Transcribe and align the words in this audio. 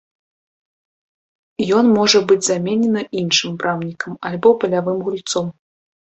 Ён 1.79 1.91
можа 1.97 2.19
быць 2.31 2.39
заменены 2.47 3.01
іншым 3.21 3.51
брамнікам 3.61 4.19
альбо 4.33 4.49
палявым 4.65 4.99
гульцом. 5.11 5.47